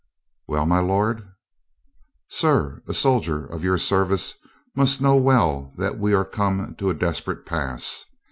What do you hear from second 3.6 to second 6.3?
your service must know well that we are